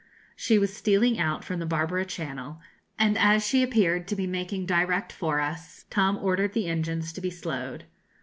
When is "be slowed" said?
7.21-7.83